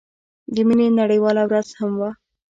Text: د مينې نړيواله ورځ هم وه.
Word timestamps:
د 0.53 0.55
مينې 0.67 0.87
نړيواله 0.99 1.43
ورځ 1.45 1.67
هم 1.79 1.91
وه. 1.99 2.09